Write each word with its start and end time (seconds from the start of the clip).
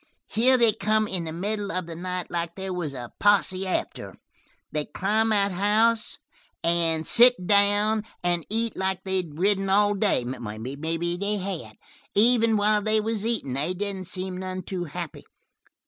Here 0.29 0.57
they 0.57 0.71
come 0.73 1.07
in 1.07 1.25
the 1.25 1.31
middle 1.31 1.71
of 1.71 1.85
the 1.85 1.95
night 1.95 2.31
like 2.31 2.55
there 2.55 2.73
was 2.73 2.95
a 2.95 3.11
posse 3.19 3.67
after 3.67 4.09
'em. 4.09 4.15
They 4.71 4.85
climb 4.85 5.29
that 5.29 5.51
house 5.51 6.17
and 6.63 7.05
sit 7.05 7.45
down 7.45 8.05
and 8.23 8.43
eat 8.49 8.75
like 8.75 9.03
they'd 9.03 9.37
ridden 9.37 9.69
all 9.69 9.93
day. 9.93 10.23
Maybe 10.25 11.17
they 11.17 11.37
had. 11.37 11.75
Even 12.15 12.57
while 12.57 12.81
they 12.81 12.99
was 12.99 13.27
eatin' 13.27 13.53
they 13.53 13.75
didn't 13.75 14.05
seem 14.07 14.37
none 14.37 14.63
too 14.63 14.85
happy. 14.85 15.23